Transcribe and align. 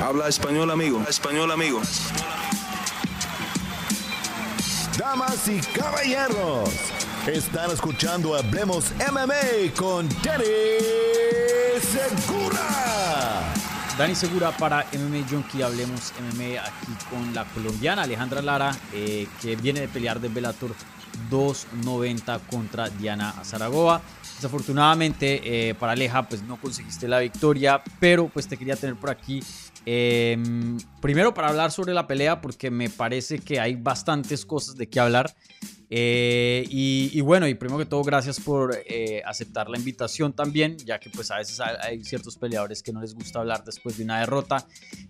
Habla 0.00 0.28
español, 0.28 0.70
amigo. 0.70 1.02
Español, 1.08 1.50
amigo. 1.50 1.82
Damas 4.96 5.48
y 5.48 5.60
caballeros, 5.60 6.70
están 7.26 7.70
escuchando 7.72 8.36
Hablemos 8.36 8.92
MMA 9.10 9.74
con 9.76 10.08
Danny 10.22 10.44
Segura. 11.80 13.52
Dani 13.98 14.14
Segura 14.14 14.56
para 14.56 14.86
MMA 14.92 15.26
Junkie, 15.28 15.62
hablemos 15.62 16.12
MMA 16.20 16.62
aquí 16.62 17.06
con 17.10 17.34
la 17.34 17.44
colombiana 17.46 18.02
Alejandra 18.02 18.40
Lara, 18.40 18.76
eh, 18.92 19.26
que 19.42 19.56
viene 19.56 19.80
de 19.80 19.88
pelear 19.88 20.20
de 20.20 20.28
Bellator 20.28 20.70
290 21.28 22.38
contra 22.50 22.88
Diana 22.88 23.34
Zaragoza. 23.42 24.00
Desafortunadamente 24.36 25.70
eh, 25.70 25.74
para 25.74 25.92
Aleja 25.92 26.22
pues 26.22 26.42
no 26.42 26.56
conseguiste 26.56 27.08
la 27.08 27.18
victoria, 27.18 27.82
pero 27.98 28.28
pues 28.28 28.46
te 28.46 28.56
quería 28.56 28.76
tener 28.76 28.94
por 28.94 29.10
aquí 29.10 29.42
Em, 29.90 30.76
primero 31.00 31.32
para 31.32 31.48
hablar 31.48 31.72
sobre 31.72 31.94
la 31.94 32.06
pelea, 32.06 32.42
porque 32.42 32.70
me 32.70 32.90
parece 32.90 33.38
que 33.38 33.58
hay 33.58 33.74
bastantes 33.74 34.44
cosas 34.44 34.76
de 34.76 34.86
qué 34.86 35.00
hablar. 35.00 35.34
Eh, 35.88 36.66
y, 36.68 37.18
bueno, 37.22 37.48
y 37.48 37.54
primero 37.54 37.78
que 37.78 37.86
todo, 37.86 38.02
gracias 38.02 38.38
por 38.38 38.76
eh, 38.84 39.22
aceptar 39.24 39.70
la 39.70 39.78
invitación 39.78 40.34
también, 40.34 40.76
ya 40.76 41.00
que 41.00 41.08
pues 41.08 41.30
a 41.30 41.38
veces 41.38 41.58
hay, 41.60 42.04
ciertos 42.04 42.36
peleadores 42.36 42.82
que 42.82 42.92
no 42.92 43.00
les 43.00 43.14
gusta 43.14 43.38
hablar 43.38 43.64
después 43.64 43.96
de 43.96 44.04
una 44.04 44.20
derrota. 44.20 44.66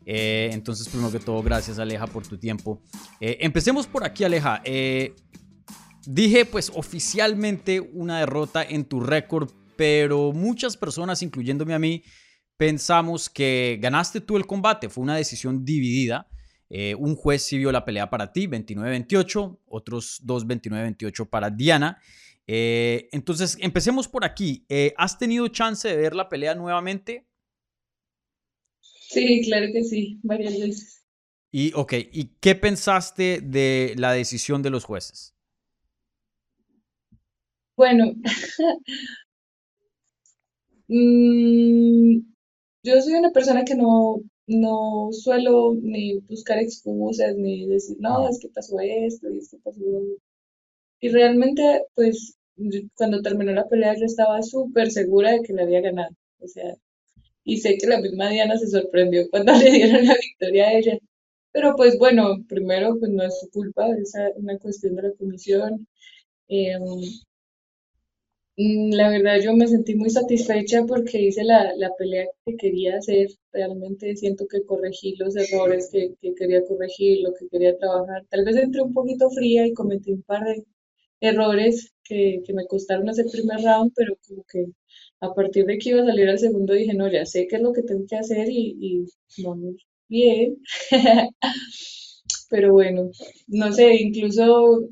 Eh, 0.07 0.51
entonces, 0.53 0.89
primero 0.89 1.11
que 1.11 1.19
todo, 1.19 1.43
gracias 1.43 1.81
Aleja 1.81 2.07
por 2.07 2.25
tu 2.25 2.39
tiempo. 2.39 2.81
empecemos 3.19 3.89
por 3.89 4.05
aquí, 4.05 4.23
Aleja. 4.23 4.63
dije 6.07 6.45
pues 6.45 6.71
oficialmente 6.73 7.81
una 7.81 8.21
derrota 8.21 8.63
en 8.63 8.85
tu 8.85 9.01
récord, 9.01 9.51
pero 9.77 10.33
muchas 10.33 10.77
personas, 10.77 11.21
incluyéndome 11.23 11.75
a 11.75 11.81
mí, 11.81 12.05
pensamos 12.59 13.31
que 13.31 13.79
ganaste 13.81 14.21
tú 14.21 14.37
el 14.37 14.47
combate. 14.47 14.91
Fue 14.91 15.03
una 15.03 15.17
decisión 15.17 15.65
dividida. 15.65 16.29
Eh, 16.69 16.95
un 16.97 17.17
juez 17.17 17.43
sí 17.43 17.57
vio 17.57 17.73
la 17.73 17.87
pelea 17.87 18.11
para 18.11 18.31
ti, 18.31 18.47
29-28, 18.47 19.61
otros 19.67 20.21
dos 20.23 20.47
29-28 20.47 21.31
para 21.31 21.49
Diana. 21.49 22.03
Eh, 22.47 23.09
entonces, 23.13 23.57
empecemos 23.61 24.07
por 24.09 24.25
aquí. 24.25 24.67
Eh, 24.69 24.93
¿Has 24.99 25.19
tenido 25.19 25.49
chance 25.49 25.89
de 25.89 25.97
ver 25.97 26.15
la 26.15 26.29
pelea 26.29 26.55
nuevamente? 26.55 27.27
Sí, 28.81 29.43
claro 29.45 29.69
que 29.73 29.85
sí, 29.85 30.19
varias 30.23 30.59
veces. 30.59 31.07
Y, 31.51 31.73
ok, 31.75 31.95
¿y 32.13 32.37
qué 32.41 32.55
pensaste 32.55 33.41
de 33.41 33.95
la 33.97 34.13
decisión 34.13 34.63
de 34.63 34.71
los 34.71 34.85
jueces? 34.85 35.35
Bueno, 37.77 38.13
mm, 40.89 42.19
yo 42.83 43.01
soy 43.03 43.15
una 43.15 43.31
persona 43.33 43.65
que 43.65 43.75
no, 43.75 44.17
no 44.47 45.09
suelo 45.13 45.75
ni 45.75 46.19
buscar 46.21 46.59
excusas, 46.59 47.35
ni 47.37 47.67
decir, 47.67 47.97
no, 48.01 48.29
es 48.29 48.39
que 48.41 48.49
pasó 48.49 48.79
esto 48.81 49.31
y 49.31 49.39
esto 49.39 49.59
pasó. 49.65 49.81
Y 51.01 51.09
realmente, 51.09 51.83
pues, 51.95 52.37
cuando 52.95 53.23
terminó 53.23 53.53
la 53.53 53.69
pelea, 53.69 53.95
yo 53.97 54.05
estaba 54.05 54.43
súper 54.43 54.91
segura 54.91 55.33
de 55.33 55.43
que 55.43 55.53
le 55.53 55.63
había 55.63 55.81
ganado. 55.81 56.11
O 56.41 56.47
sea, 56.49 56.75
y 57.45 57.59
sé 57.59 57.79
que 57.79 57.87
la 57.89 58.01
misma 58.01 58.31
Diana 58.31 58.59
se 58.59 58.69
sorprendió 58.69 59.29
cuando 59.31 59.53
le 59.59 59.71
dieron 59.73 60.07
la 60.07 60.15
victoria 60.15 60.69
a 60.69 60.75
ella. 60.75 60.99
Pero 61.53 61.75
pues 61.77 61.99
bueno, 61.99 62.37
primero, 62.49 62.99
pues 63.01 63.11
no 63.13 63.25
es 63.25 63.41
su 63.41 63.51
culpa, 63.51 63.89
es 64.03 64.15
una 64.37 64.59
cuestión 64.59 64.97
de 64.97 65.03
la 65.05 65.13
comisión. 65.15 65.89
Em, 66.49 66.83
la 68.59 69.09
verdad 69.11 69.41
yo 69.43 69.55
me 69.55 69.69
sentí 69.69 69.95
muy 69.95 70.11
satisfecha 70.11 70.85
porque 70.87 71.21
hice 71.23 71.45
la, 71.45 71.73
la 71.77 71.91
pelea 71.97 72.27
que 72.45 72.57
quería 72.57 72.97
hacer. 72.99 73.29
Realmente 73.53 74.17
siento 74.17 74.47
que 74.49 74.65
corregí 74.65 75.15
los 75.17 75.37
errores 75.37 75.89
que, 75.93 76.15
que 76.21 76.35
quería 76.35 76.65
corregir, 76.65 77.21
lo 77.23 77.33
que 77.35 77.49
quería 77.49 77.77
trabajar. 77.79 78.27
Tal 78.31 78.45
vez 78.45 78.57
entré 78.57 78.83
un 78.83 78.93
poquito 78.95 79.31
fría 79.31 79.67
y 79.67 79.75
cometí 79.75 80.13
un 80.13 80.23
par 80.23 80.45
de 80.45 80.65
errores 81.21 81.93
que, 82.05 82.43
que 82.47 82.55
me 82.55 82.67
costaron 82.67 83.09
hacer 83.09 83.27
primer 83.33 83.61
round, 83.63 83.93
pero 83.95 84.17
como 84.27 84.45
que 84.45 84.67
a 85.21 85.35
partir 85.35 85.67
de 85.67 85.79
que 85.79 85.91
iba 85.91 86.03
a 86.03 86.07
salir 86.07 86.29
al 86.29 86.39
segundo 86.39 86.75
dije, 86.75 86.95
no, 86.95 87.09
ya 87.11 87.27
sé 87.27 87.47
qué 87.49 87.57
es 87.57 87.63
lo 87.63 87.73
que 87.73 87.83
tengo 87.83 88.07
que 88.09 88.17
hacer 88.17 88.49
y, 88.51 88.77
y 89.37 89.43
vamos 89.45 89.77
bien. 90.09 90.59
Pero 92.51 92.73
bueno, 92.73 93.11
no 93.49 93.73
sé, 93.73 93.95
incluso 93.97 94.89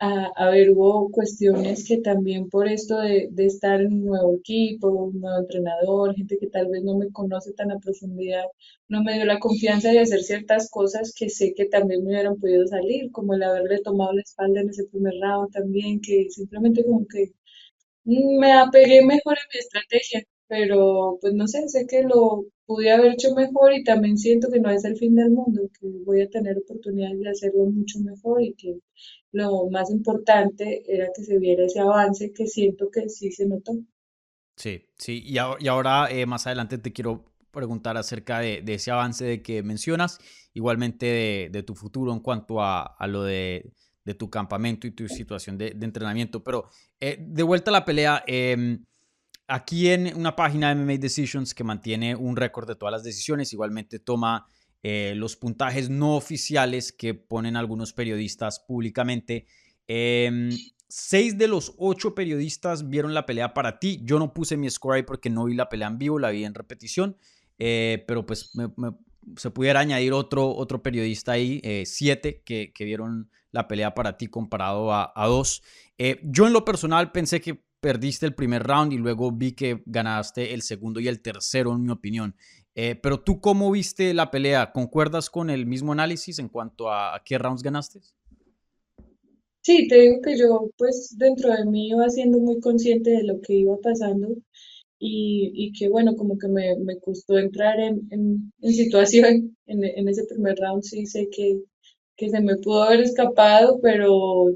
a, 0.00 0.50
ver, 0.50 0.70
hubo 0.70 1.10
cuestiones 1.10 1.86
que 1.86 1.98
también 1.98 2.48
por 2.48 2.68
esto 2.68 2.98
de, 3.00 3.28
de, 3.32 3.46
estar 3.46 3.80
en 3.80 3.92
un 3.94 4.04
nuevo 4.06 4.34
equipo, 4.36 4.88
un 4.88 5.20
nuevo 5.20 5.38
entrenador, 5.40 6.14
gente 6.14 6.38
que 6.38 6.46
tal 6.48 6.68
vez 6.68 6.82
no 6.84 6.96
me 6.96 7.10
conoce 7.10 7.52
tan 7.54 7.72
a 7.72 7.78
profundidad, 7.78 8.44
no 8.88 9.02
me 9.02 9.14
dio 9.14 9.24
la 9.24 9.40
confianza 9.40 9.90
de 9.90 10.00
hacer 10.00 10.22
ciertas 10.22 10.70
cosas 10.70 11.12
que 11.16 11.28
sé 11.28 11.52
que 11.54 11.66
también 11.66 12.04
me 12.04 12.10
hubieran 12.10 12.38
podido 12.38 12.66
salir, 12.66 13.10
como 13.12 13.34
el 13.34 13.42
haberle 13.42 13.80
tomado 13.82 14.12
la 14.12 14.22
espalda 14.22 14.60
en 14.60 14.70
ese 14.70 14.84
primer 14.86 15.14
round 15.20 15.52
también, 15.52 16.00
que 16.00 16.28
simplemente 16.30 16.84
como 16.84 17.06
que 17.06 17.32
me 18.04 18.52
apegué 18.52 19.04
mejor 19.04 19.34
a 19.34 19.48
mi 19.52 19.58
estrategia, 19.58 20.22
pero 20.48 21.18
pues 21.20 21.34
no 21.34 21.46
sé, 21.46 21.68
sé 21.68 21.86
que 21.86 22.02
lo 22.02 22.46
pude 22.66 22.90
haber 22.90 23.12
hecho 23.12 23.34
mejor 23.34 23.72
y 23.74 23.84
también 23.84 24.18
siento 24.18 24.48
que 24.50 24.60
no 24.60 24.70
es 24.70 24.84
el 24.84 24.96
fin 24.96 25.14
del 25.14 25.30
mundo, 25.30 25.70
que 25.78 25.86
voy 26.04 26.22
a 26.22 26.28
tener 26.28 26.58
oportunidades 26.58 27.20
de 27.20 27.30
hacerlo 27.30 27.66
mucho 27.66 28.00
mejor 28.00 28.42
y 28.42 28.54
que 28.54 28.78
lo 29.32 29.68
más 29.70 29.90
importante 29.90 30.82
era 30.86 31.08
que 31.14 31.22
se 31.22 31.38
viera 31.38 31.64
ese 31.64 31.80
avance 31.80 32.32
que 32.32 32.46
siento 32.46 32.90
que 32.90 33.08
sí 33.08 33.30
se 33.30 33.46
notó. 33.46 33.72
Sí, 34.56 34.82
sí, 34.96 35.22
y, 35.24 35.38
ahora 35.38 36.10
eh, 36.10 36.26
más 36.26 36.46
adelante 36.46 36.78
te 36.78 36.92
quiero 36.92 37.24
preguntar 37.52 37.96
acerca 37.96 38.40
de, 38.40 38.62
ese 38.66 38.90
avance 38.90 39.24
de 39.24 39.42
que 39.42 39.62
mencionas, 39.62 40.18
igualmente 40.52 41.48
de, 41.52 41.62
tu 41.62 41.74
futuro 41.74 42.12
en 42.12 42.20
cuanto 42.20 42.60
a, 42.60 42.96
lo 43.06 43.22
de, 43.22 43.72
tu 44.18 44.30
campamento 44.30 44.86
y 44.86 44.90
tu 44.90 45.08
situación 45.08 45.58
de, 45.58 45.68
entrenamiento, 45.80 46.42
pero 46.42 46.68
eh, 47.00 47.18
de 47.20 47.42
vuelta 47.42 47.70
a 47.70 47.72
la 47.72 47.84
pelea, 47.84 48.24
em, 48.26 48.84
aquí 49.48 49.88
en 49.88 50.14
una 50.14 50.36
página 50.36 50.68
de 50.68 50.74
MMA 50.76 50.98
Decisions 50.98 51.54
que 51.54 51.64
mantiene 51.64 52.14
un 52.14 52.36
récord 52.36 52.68
de 52.68 52.76
todas 52.76 52.92
las 52.92 53.02
decisiones, 53.02 53.52
igualmente 53.52 53.98
toma 53.98 54.46
eh, 54.82 55.14
los 55.16 55.36
puntajes 55.36 55.90
no 55.90 56.14
oficiales 56.14 56.92
que 56.92 57.14
ponen 57.14 57.56
algunos 57.56 57.92
periodistas 57.92 58.60
públicamente. 58.60 59.46
Em, 59.88 60.50
seis 60.86 61.36
de 61.36 61.48
los 61.48 61.74
ocho 61.78 62.14
periodistas 62.14 62.88
vieron 62.88 63.14
la 63.14 63.26
pelea 63.26 63.54
para 63.54 63.78
ti. 63.78 64.00
Yo 64.04 64.18
no 64.18 64.32
puse 64.34 64.56
mi 64.56 64.70
score 64.70 64.96
ahí 64.96 65.02
porque 65.02 65.30
no 65.30 65.46
vi 65.46 65.54
la 65.54 65.68
pelea 65.68 65.88
en 65.88 65.98
vivo, 65.98 66.18
la 66.18 66.30
vi 66.30 66.44
en 66.44 66.54
repetición. 66.54 67.16
Eh, 67.58 68.04
pero 68.06 68.24
pues 68.24 68.52
se 69.36 69.50
pudiera 69.50 69.80
añadir 69.80 70.12
otro, 70.12 70.54
otro 70.54 70.80
periodista 70.82 71.32
ahí, 71.32 71.60
eh, 71.64 71.84
siete, 71.86 72.42
que, 72.44 72.72
vieron 72.78 73.30
la 73.50 73.66
pelea 73.66 73.94
para 73.94 74.16
ti 74.16 74.28
comparado 74.28 74.92
a 74.92 75.26
dos. 75.26 75.62
yo 76.22 76.46
en 76.46 76.52
lo 76.52 76.64
personal 76.64 77.10
pensé 77.10 77.40
que 77.40 77.67
perdiste 77.80 78.26
el 78.26 78.34
primer 78.34 78.62
round 78.62 78.92
y 78.92 78.98
luego 78.98 79.30
vi 79.32 79.52
que 79.52 79.82
ganaste 79.86 80.54
el 80.54 80.62
segundo 80.62 81.00
y 81.00 81.08
el 81.08 81.20
tercero, 81.20 81.74
en 81.74 81.84
mi 81.84 81.90
opinión. 81.90 82.34
Eh, 82.74 82.94
pero 82.94 83.20
tú, 83.20 83.40
¿cómo 83.40 83.70
viste 83.70 84.14
la 84.14 84.30
pelea? 84.30 84.72
¿Concuerdas 84.72 85.30
con 85.30 85.50
el 85.50 85.66
mismo 85.66 85.92
análisis 85.92 86.38
en 86.38 86.48
cuanto 86.48 86.92
a, 86.92 87.20
qué 87.24 87.38
rounds 87.38 87.62
ganaste? 87.62 88.00
Sí, 89.62 89.88
te 89.88 90.00
digo 90.00 90.20
que 90.22 90.38
yo, 90.38 90.70
pues, 90.76 91.14
dentro 91.18 91.52
de 91.52 91.64
mí 91.66 91.88
iba 91.88 92.08
siendo 92.08 92.38
muy 92.38 92.60
consciente 92.60 93.10
de 93.10 93.24
lo 93.24 93.40
que 93.40 93.54
iba 93.54 93.76
pasando 93.82 94.28
y, 95.00 95.72
que, 95.78 95.88
bueno, 95.88 96.14
como 96.16 96.38
que 96.38 96.48
me, 96.48 96.76
me 96.78 96.98
costó 96.98 97.38
entrar 97.38 97.78
en, 97.80 98.08
en, 98.10 98.52
en 98.60 98.72
situación 98.72 99.56
en, 99.66 99.84
en, 99.84 100.08
ese 100.08 100.24
primer 100.24 100.56
round. 100.58 100.82
Sí 100.82 101.06
sé 101.06 101.28
que, 101.30 101.60
que 102.16 102.28
se 102.30 102.40
me 102.40 102.56
pudo 102.56 102.84
haber 102.84 103.00
escapado, 103.00 103.80
pero 103.80 104.52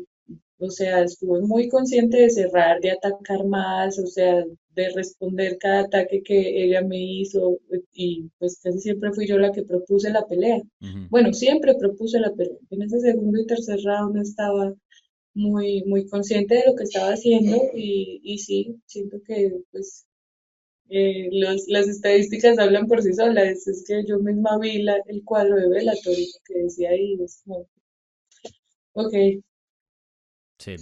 o 0.62 0.70
sea, 0.70 1.02
estuve 1.02 1.40
muy 1.42 1.68
consciente 1.68 2.18
de 2.18 2.30
cerrar, 2.30 2.80
de 2.80 2.92
atacar 2.92 3.44
más, 3.44 3.98
o 3.98 4.06
sea, 4.06 4.44
de 4.74 4.88
responder 4.90 5.58
cada 5.58 5.80
ataque 5.80 6.22
que 6.22 6.64
ella 6.64 6.82
me 6.82 6.98
hizo 6.98 7.58
y 7.92 8.30
pues 8.38 8.60
casi 8.62 8.78
siempre 8.78 9.12
fui 9.12 9.26
yo 9.26 9.38
la 9.38 9.52
que 9.52 9.64
propuse 9.64 10.10
la 10.10 10.26
pelea. 10.26 10.62
Bueno, 11.10 11.32
siempre 11.32 11.74
propuse 11.74 12.20
la 12.20 12.32
pelea. 12.32 12.56
En 12.70 12.82
ese 12.82 13.00
segundo 13.00 13.40
y 13.40 13.46
tercer 13.46 13.80
round 13.84 14.16
estaba 14.18 14.72
muy, 15.34 15.82
muy 15.84 16.06
consciente 16.06 16.56
de 16.56 16.64
lo 16.66 16.76
que 16.76 16.84
estaba 16.84 17.10
haciendo 17.12 17.56
y, 17.74 18.20
y 18.22 18.38
sí, 18.38 18.76
siento 18.86 19.18
que 19.26 19.52
pues 19.72 20.06
eh, 20.90 21.28
las 21.32 21.88
estadísticas 21.88 22.58
hablan 22.58 22.86
por 22.86 23.02
sí 23.02 23.12
solas. 23.14 23.66
Es 23.66 23.84
que 23.86 24.04
yo 24.06 24.18
misma 24.20 24.58
vi 24.58 24.82
la, 24.82 24.96
el 25.06 25.24
cuadro 25.24 25.56
de 25.56 25.68
velatorio 25.68 26.26
que 26.46 26.58
decía 26.60 26.90
ahí, 26.90 27.18
es 27.22 27.42
como, 27.44 27.66
ok, 28.94 29.14
Sí. 30.62 30.76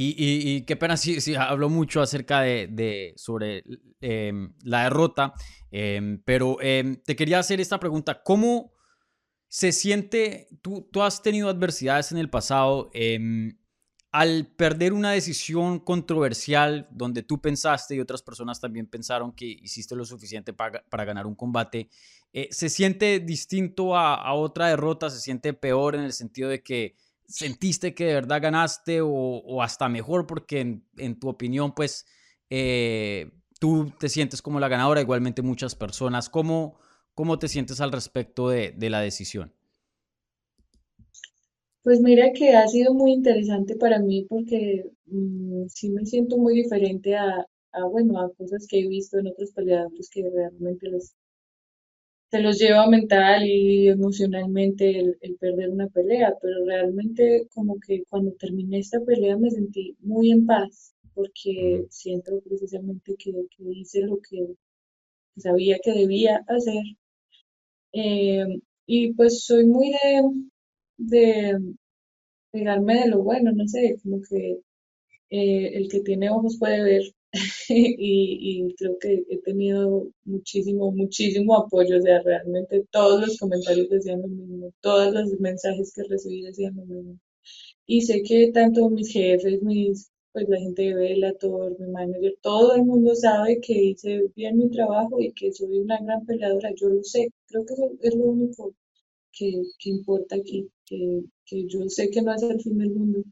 Y, 0.00 0.62
qué 0.62 0.76
pena 0.76 0.96
si, 0.96 1.20
si 1.20 1.34
hablo 1.34 1.68
mucho 1.68 2.00
acerca 2.00 2.42
de, 2.42 3.12
sobre 3.16 3.64
em, 4.00 4.54
la 4.62 4.84
derrota, 4.84 5.34
em, 5.72 6.22
pero 6.24 6.56
em, 6.60 6.96
te 7.04 7.16
quería 7.16 7.40
hacer 7.40 7.60
esta 7.60 7.80
pregunta. 7.80 8.22
¿Cómo 8.22 8.72
se 9.48 9.72
siente, 9.72 10.48
tú, 10.62 10.88
tú 10.92 11.02
has 11.02 11.20
tenido 11.20 11.48
adversidades 11.48 12.12
en 12.12 12.18
el 12.18 12.30
pasado, 12.30 12.92
al 14.10 14.46
perder 14.56 14.92
una 14.92 15.10
decisión 15.10 15.80
controversial 15.80 16.88
donde 16.90 17.22
tú 17.22 17.40
pensaste 17.40 17.94
y 17.94 18.00
otras 18.00 18.22
personas 18.22 18.60
también 18.60 18.86
pensaron 18.86 19.32
que 19.32 19.46
hiciste 19.46 19.96
lo 19.96 20.04
suficiente 20.04 20.52
para, 20.52 20.82
para 20.88 21.04
ganar 21.04 21.26
un 21.26 21.34
combate, 21.34 21.90
eh, 22.32 22.48
¿se 22.50 22.68
siente 22.68 23.20
distinto 23.20 23.96
a, 23.96 24.32
otra 24.34 24.68
derrota? 24.68 25.10
¿Se 25.10 25.20
siente 25.20 25.52
peor 25.54 25.94
en 25.94 26.02
el 26.02 26.12
sentido 26.12 26.48
de 26.48 26.62
que 26.62 26.94
sentiste 27.28 27.94
que 27.94 28.06
de 28.06 28.14
verdad 28.14 28.42
ganaste 28.42 29.00
o, 29.02 29.62
hasta 29.62 29.88
mejor 29.88 30.26
porque 30.26 30.80
en, 30.96 31.20
tu 31.20 31.28
opinión, 31.28 31.74
pues, 31.74 32.06
eh, 32.50 33.30
tú 33.60 33.92
te 33.98 34.08
sientes 34.08 34.42
como 34.42 34.58
la 34.58 34.68
ganadora, 34.68 35.00
igualmente 35.00 35.42
muchas 35.42 35.74
personas. 35.74 36.28
¿Cómo, 36.28 36.78
cómo 37.14 37.38
te 37.38 37.48
sientes 37.48 37.80
al 37.80 37.92
respecto 37.92 38.48
de, 38.48 38.74
la 38.90 39.00
decisión? 39.00 39.52
Pues 41.82 42.00
mira 42.00 42.32
que 42.32 42.54
ha 42.54 42.66
sido 42.66 42.92
muy 42.92 43.12
interesante 43.12 43.76
para 43.76 43.98
mí 43.98 44.26
porque 44.28 44.90
mm, 45.06 45.66
sí 45.68 45.90
me 45.90 46.04
siento 46.04 46.36
muy 46.36 46.54
diferente 46.54 47.16
a, 47.16 47.46
bueno, 47.90 48.20
a 48.20 48.32
cosas 48.34 48.66
que 48.68 48.80
he 48.80 48.88
visto 48.88 49.18
en 49.18 49.28
otros 49.28 49.52
peleadores 49.52 50.10
que 50.10 50.28
realmente 50.28 50.88
les, 50.90 51.14
se 52.30 52.40
los 52.40 52.58
lleva 52.58 52.86
mental 52.88 53.46
y 53.46 53.88
emocionalmente 53.88 54.98
el, 55.00 55.36
perder 55.40 55.70
una 55.70 55.88
pelea, 55.88 56.34
pero 56.40 56.64
realmente 56.66 57.48
como 57.54 57.78
que 57.80 58.04
cuando 58.08 58.32
terminé 58.32 58.78
esta 58.78 59.00
pelea 59.00 59.36
me 59.36 59.50
sentí 59.50 59.96
muy 60.00 60.30
en 60.30 60.46
paz 60.46 60.94
porque 61.14 61.86
siento 61.90 62.40
precisamente 62.42 63.16
que, 63.18 63.32
hice 63.72 64.02
lo 64.02 64.18
que 64.18 64.54
sabía 65.36 65.78
que 65.82 65.92
debía 65.92 66.44
hacer. 66.48 66.82
Eh, 67.92 68.46
y 68.86 69.12
pues 69.14 69.44
soy 69.44 69.66
muy 69.66 69.90
de, 69.90 70.22
de 70.98 71.74
pegarme 72.52 73.00
de 73.00 73.08
lo 73.08 73.22
bueno, 73.22 73.52
no 73.52 73.66
sé, 73.68 73.96
como 74.02 74.20
que 74.22 74.60
eh, 75.30 75.76
el 75.76 75.88
que 75.88 76.00
tiene 76.00 76.30
ojos 76.30 76.58
puede 76.58 76.82
ver 76.82 77.02
y, 77.68 78.74
creo 78.76 78.98
que 78.98 79.24
he 79.28 79.38
tenido 79.42 80.08
muchísimo, 80.24 80.90
muchísimo 80.92 81.56
apoyo, 81.56 81.98
o 81.98 82.02
sea, 82.02 82.22
realmente 82.22 82.84
todos 82.90 83.20
los 83.20 83.38
comentarios 83.38 83.88
decían 83.90 84.22
lo 84.22 84.28
mismo, 84.28 84.72
todos 84.80 85.12
los 85.12 85.38
mensajes 85.40 85.92
que 85.94 86.04
recibí 86.04 86.42
decían 86.42 86.76
lo 86.76 86.84
mismo. 86.84 87.18
Y 87.86 88.02
sé 88.02 88.22
que 88.22 88.50
tanto 88.52 88.90
mis 88.90 89.12
jefes, 89.12 89.62
mis, 89.62 90.10
pues 90.32 90.48
la 90.48 90.58
gente 90.58 90.82
de 90.82 90.94
Bellator, 90.94 91.78
mi 91.80 91.88
manager, 91.88 92.34
todo 92.42 92.74
el 92.76 92.84
mundo 92.84 93.14
sabe 93.14 93.60
que 93.60 93.74
hice 93.74 94.30
bien 94.36 94.58
mi 94.58 94.70
trabajo 94.70 95.20
y 95.20 95.32
que 95.32 95.52
soy 95.52 95.78
una 95.78 95.98
gran 96.00 96.24
peleadora, 96.26 96.70
yo 96.76 96.88
lo 96.88 97.02
sé, 97.04 97.28
creo 97.48 97.64
que 97.66 97.74
eso 97.74 97.90
es 98.02 98.14
lo 98.14 98.24
único 98.26 98.74
que, 99.32 99.62
que 99.78 99.90
importa 99.90 100.36
aquí, 100.36 100.70
que, 100.86 101.22
que 101.46 101.66
yo 101.68 101.88
sé 101.88 102.10
que 102.10 102.22
no 102.22 102.34
es 102.34 102.42
el 102.42 102.60
fin 102.60 102.78
del 102.78 102.90
mundo. 102.90 103.22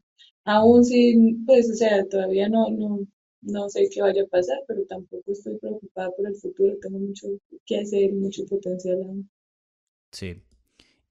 Aún 0.45 0.83
si, 0.85 1.35
pues, 1.45 1.69
o 1.71 1.75
sea, 1.75 2.05
todavía 2.07 2.49
no, 2.49 2.69
no, 2.71 3.07
no 3.41 3.69
sé 3.69 3.89
qué 3.91 4.01
vaya 4.01 4.23
a 4.23 4.27
pasar, 4.27 4.57
pero 4.67 4.85
tampoco 4.85 5.31
estoy 5.31 5.57
preocupada 5.57 6.09
por 6.11 6.27
el 6.27 6.35
futuro, 6.35 6.75
tengo 6.81 6.99
mucho 6.99 7.27
que 7.65 7.79
hacer, 7.79 8.13
mucho 8.13 8.45
potencial 8.45 9.01
aún. 9.03 9.29
Sí. 10.11 10.41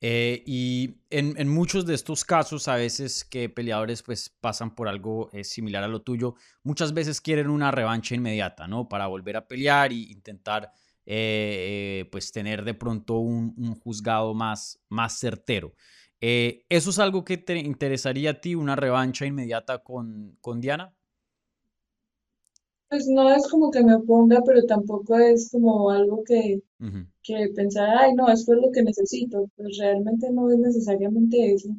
Eh, 0.00 0.42
y 0.46 1.00
en, 1.10 1.48
muchos 1.48 1.86
de 1.86 1.94
estos 1.94 2.24
casos, 2.24 2.68
a 2.68 2.76
veces 2.76 3.24
que 3.24 3.48
peleadores 3.48 4.02
pues 4.02 4.28
pasan 4.40 4.74
por 4.74 4.88
algo 4.88 5.30
eh, 5.32 5.42
similar 5.42 5.84
a 5.84 5.88
lo 5.88 6.02
tuyo, 6.02 6.34
muchas 6.62 6.92
veces 6.92 7.20
quieren 7.20 7.48
una 7.48 7.70
revancha 7.70 8.14
inmediata, 8.14 8.66
¿no? 8.68 8.88
Para 8.88 9.06
volver 9.06 9.36
a 9.36 9.48
pelear 9.48 9.92
e 9.92 9.96
intentar 10.10 10.70
eh, 11.06 12.06
pues 12.12 12.30
tener 12.30 12.64
de 12.64 12.74
pronto 12.74 13.18
un, 13.18 13.54
juzgado 13.76 14.34
más, 14.34 14.80
más 14.88 15.18
certero. 15.18 15.74
¿Eso 16.20 16.90
es 16.90 16.98
algo 16.98 17.24
que 17.24 17.36
te 17.36 17.58
interesaría 17.58 18.30
a 18.30 18.40
ti, 18.40 18.54
una 18.54 18.74
revancha 18.74 19.26
inmediata 19.26 19.82
con, 19.84 20.36
con 20.40 20.60
Diana? 20.60 20.95
Pues 22.88 23.06
no 23.08 23.32
es 23.34 23.46
como 23.48 23.70
que 23.70 23.82
me 23.84 23.94
oponga, 23.94 24.42
pero 24.44 24.64
tampoco 24.64 25.16
es 25.18 25.50
como 25.50 25.90
algo 25.90 26.22
que, 26.24 26.60
que 27.22 27.48
pensar, 27.54 27.88
ay, 27.98 28.14
no, 28.14 28.28
esto 28.28 28.54
es 28.54 28.60
lo 28.62 28.72
que 28.72 28.82
necesito. 28.82 29.48
Pues 29.56 29.78
realmente 29.78 30.30
no 30.32 30.50
es 30.50 30.58
necesariamente 30.58 31.54
eso. 31.54 31.70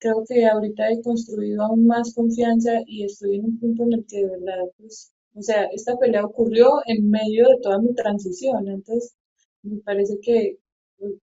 Creo 0.00 0.24
que 0.28 0.46
ahorita 0.46 0.90
he 0.92 1.02
construido 1.02 1.62
aún 1.64 1.86
más 1.86 2.14
confianza 2.14 2.72
y 2.86 3.04
estoy 3.04 3.36
en 3.36 3.46
un 3.46 3.60
punto 3.60 3.84
en 3.84 3.94
el 3.94 4.06
que 4.06 4.18
de 4.18 4.28
verdad, 4.30 4.70
pues, 4.78 5.12
o 5.34 5.42
sea, 5.42 5.64
esta 5.66 5.98
pelea 5.98 6.24
ocurrió 6.26 6.70
en 6.86 7.10
medio 7.10 7.48
de 7.48 7.58
toda 7.62 7.80
mi 7.80 7.94
transición. 7.94 8.68
Entonces, 8.68 9.14
me 9.62 9.78
parece 9.82 10.18
que, 10.22 10.58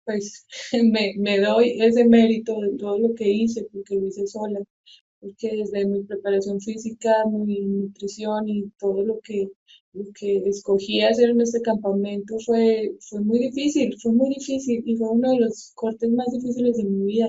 pues, 0.04 0.46
me, 0.92 1.14
me 1.18 1.40
doy 1.40 1.80
ese 1.82 2.04
mérito 2.06 2.60
de 2.60 2.76
todo 2.78 2.98
lo 2.98 3.14
que 3.14 3.28
hice, 3.30 3.66
porque 3.72 3.96
lo 3.96 4.06
hice 4.08 4.26
sola 4.26 4.60
porque 5.20 5.56
desde 5.56 5.86
mi 5.86 6.02
preparación 6.04 6.60
física, 6.60 7.10
mi 7.30 7.60
nutrición 7.60 8.48
y 8.48 8.70
todo 8.78 9.02
lo 9.04 9.20
que, 9.20 9.48
lo 9.92 10.04
que 10.14 10.38
escogí 10.46 11.02
hacer 11.02 11.30
en 11.30 11.40
este 11.40 11.60
campamento 11.62 12.38
fue, 12.44 12.92
fue 13.00 13.20
muy 13.20 13.38
difícil, 13.38 13.96
fue 14.00 14.12
muy 14.12 14.30
difícil 14.30 14.82
y 14.86 14.96
fue 14.96 15.08
uno 15.10 15.32
de 15.32 15.40
los 15.40 15.72
cortes 15.74 16.10
más 16.10 16.28
difíciles 16.32 16.76
de 16.76 16.84
mi 16.84 17.04
vida. 17.06 17.28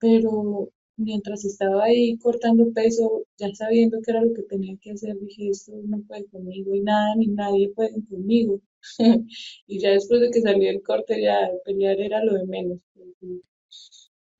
Pero 0.00 0.70
mientras 0.96 1.44
estaba 1.44 1.84
ahí 1.84 2.18
cortando 2.18 2.72
peso, 2.72 3.24
ya 3.38 3.48
sabiendo 3.54 3.98
que 4.02 4.10
era 4.10 4.22
lo 4.22 4.34
que 4.34 4.42
tenía 4.42 4.76
que 4.80 4.92
hacer, 4.92 5.16
dije, 5.20 5.48
esto 5.50 5.72
no 5.84 6.02
puede 6.06 6.26
conmigo 6.26 6.74
y 6.74 6.80
nada 6.80 7.14
ni 7.16 7.28
nadie 7.28 7.70
puede 7.74 7.92
conmigo. 8.08 8.60
y 9.66 9.80
ya 9.80 9.90
después 9.90 10.20
de 10.20 10.30
que 10.30 10.40
salí 10.40 10.66
el 10.66 10.82
corte, 10.82 11.20
ya 11.22 11.50
pelear 11.64 12.00
era 12.00 12.24
lo 12.24 12.34
de 12.34 12.46
menos. 12.46 12.78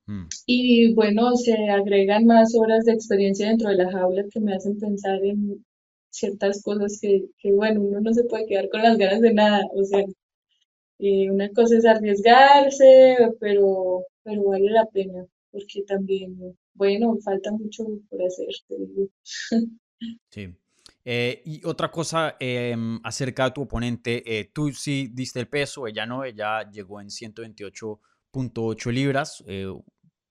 Mm. 0.08 0.26
Y 0.46 0.94
bueno, 0.94 1.36
se 1.36 1.54
agregan 1.68 2.24
más 2.26 2.54
horas 2.56 2.84
de 2.84 2.92
experiencia 2.94 3.48
dentro 3.48 3.68
de 3.68 3.76
la 3.76 3.92
jaula 3.92 4.24
que 4.30 4.40
me 4.40 4.54
hacen 4.54 4.78
pensar 4.78 5.22
en 5.22 5.64
ciertas 6.10 6.62
cosas 6.62 6.98
que, 7.00 7.26
que 7.38 7.52
bueno, 7.52 7.82
uno 7.82 8.00
no 8.00 8.12
se 8.12 8.24
puede 8.24 8.46
quedar 8.46 8.68
con 8.70 8.82
las 8.82 8.98
ganas 8.98 9.20
de 9.20 9.34
nada. 9.34 9.62
O 9.74 9.84
sea, 9.84 10.04
eh, 10.98 11.30
una 11.30 11.48
cosa 11.50 11.76
es 11.76 11.84
arriesgarse, 11.84 13.16
pero, 13.38 14.04
pero 14.22 14.44
vale 14.44 14.70
la 14.70 14.86
pena, 14.86 15.24
porque 15.50 15.82
también, 15.82 16.56
bueno, 16.74 17.16
falta 17.22 17.52
mucho 17.52 17.84
por 18.08 18.22
hacer, 18.22 18.48
Sí. 20.30 20.48
Eh, 21.04 21.42
y 21.44 21.64
otra 21.64 21.90
cosa 21.90 22.36
em, 22.38 23.00
acerca 23.02 23.44
de 23.44 23.50
tu 23.52 23.62
oponente, 23.62 24.22
eh, 24.26 24.50
tú 24.52 24.70
sí 24.72 25.08
diste 25.12 25.40
el 25.40 25.48
peso, 25.48 25.86
ella 25.86 26.04
no, 26.04 26.24
ella 26.24 26.68
llegó 26.70 27.00
en 27.00 27.08
128.8 27.08 28.92
libras, 28.92 29.42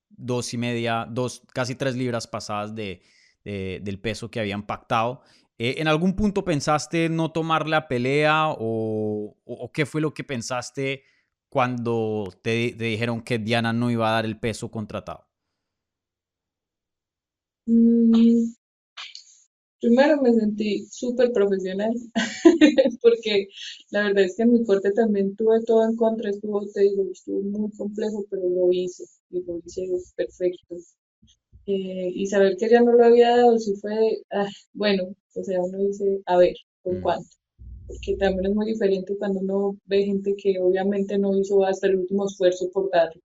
dos 0.09 0.53
y 0.53 0.57
media, 0.57 1.07
dos, 1.09 1.43
casi 1.53 1.75
tres 1.75 1.95
libras 1.95 2.27
pasadas 2.27 2.75
de, 2.75 3.01
del 3.43 3.99
peso 3.99 4.29
que 4.29 4.39
habían 4.39 4.65
pactado. 4.65 5.21
Eh, 5.59 5.75
¿En 5.79 5.87
algún 5.87 6.15
punto 6.15 6.45
pensaste 6.45 7.09
no 7.09 7.31
tomar 7.31 7.67
la 7.67 7.87
pelea 7.87 8.49
o, 8.49 9.35
qué 9.73 9.85
fue 9.85 10.01
lo 10.01 10.13
que 10.13 10.23
pensaste 10.23 11.03
cuando 11.49 12.31
te, 12.43 12.73
dijeron 12.77 13.21
que 13.23 13.39
Diana 13.39 13.73
no 13.73 13.89
iba 13.89 14.07
a 14.09 14.13
dar 14.13 14.25
el 14.25 14.39
peso 14.39 14.69
contratado? 14.69 15.25
Mm, 17.65 18.53
primero 19.81 20.21
me 20.21 20.33
sentí 20.33 20.85
súper 20.89 21.31
profesional 21.31 21.91
porque 23.01 23.47
la 23.89 24.03
verdad 24.03 24.25
es 24.25 24.35
que 24.37 24.43
en 24.43 24.53
mi 24.53 24.63
corte 24.63 24.91
también 24.91 25.35
tuve 25.35 25.63
todo 25.65 25.83
en 25.89 25.95
contra, 25.95 26.29
estuvo, 26.29 26.65
te 26.71 26.81
digo, 26.81 27.03
estuvo 27.11 27.41
muy 27.41 27.71
complejo, 27.71 28.25
pero 28.29 28.43
lo 28.47 28.71
hice 28.71 29.03
y 29.29 29.43
lo 29.43 29.59
hice 29.65 29.87
perfecto. 30.15 30.75
Eh, 31.65 32.11
y 32.15 32.27
saber 32.27 32.55
que 32.57 32.69
ya 32.69 32.81
no 32.81 32.93
lo 32.93 33.03
había 33.05 33.35
dado, 33.35 33.57
sí 33.59 33.75
fue, 33.75 34.21
ah, 34.31 34.47
bueno, 34.73 35.03
o 35.35 35.43
sea, 35.43 35.61
uno 35.61 35.79
dice, 35.79 36.21
a 36.25 36.37
ver, 36.37 36.55
¿por 36.81 36.97
mm. 36.97 37.01
cuánto? 37.01 37.29
Porque 37.87 38.15
también 38.17 38.45
es 38.47 38.55
muy 38.55 38.67
diferente 38.67 39.17
cuando 39.17 39.39
uno 39.41 39.77
ve 39.85 40.05
gente 40.05 40.33
que 40.37 40.59
obviamente 40.59 41.17
no 41.17 41.37
hizo 41.37 41.63
hasta 41.65 41.87
el 41.87 41.97
último 41.97 42.25
esfuerzo 42.25 42.69
por 42.71 42.89
darlo. 42.91 43.21